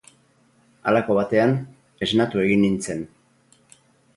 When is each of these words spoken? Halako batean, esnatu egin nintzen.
Halako 0.91 1.17
batean, 1.17 1.53
esnatu 2.07 2.43
egin 2.47 2.65
nintzen. 2.67 3.05